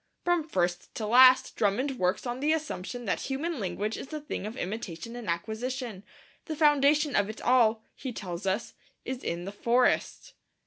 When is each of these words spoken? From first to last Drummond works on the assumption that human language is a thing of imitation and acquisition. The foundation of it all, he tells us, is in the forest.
From 0.25 0.49
first 0.49 0.95
to 0.95 1.05
last 1.05 1.55
Drummond 1.55 1.99
works 1.99 2.25
on 2.25 2.39
the 2.39 2.53
assumption 2.53 3.05
that 3.05 3.19
human 3.21 3.59
language 3.59 3.97
is 3.97 4.11
a 4.11 4.19
thing 4.19 4.47
of 4.47 4.57
imitation 4.57 5.15
and 5.15 5.29
acquisition. 5.29 6.03
The 6.45 6.55
foundation 6.55 7.15
of 7.15 7.29
it 7.29 7.39
all, 7.39 7.83
he 7.95 8.11
tells 8.11 8.47
us, 8.47 8.73
is 9.05 9.23
in 9.23 9.45
the 9.45 9.51
forest. 9.51 10.33